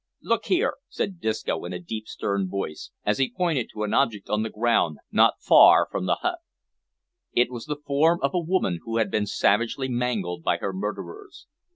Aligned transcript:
"Look 0.23 0.45
here!" 0.47 0.77
said 0.89 1.19
Disco, 1.19 1.63
in 1.63 1.73
a 1.73 1.79
deep, 1.79 2.07
stern 2.07 2.49
voice, 2.49 2.89
as 3.05 3.19
he 3.19 3.31
pointed 3.31 3.69
to 3.75 3.83
an 3.83 3.93
object 3.93 4.31
on 4.31 4.41
the 4.41 4.49
ground 4.49 4.97
not 5.11 5.39
far 5.43 5.87
from 5.91 6.07
the 6.07 6.15
hut. 6.21 6.39
It 7.33 7.51
was 7.51 7.65
the 7.65 7.77
form 7.85 8.17
of 8.23 8.33
a 8.33 8.39
woman 8.39 8.79
who 8.83 8.97
had 8.97 9.11
been 9.11 9.27
savagely 9.27 9.89
mangled 9.89 10.41
by 10.41 10.57
her 10.57 10.73
murderers. 10.73 11.45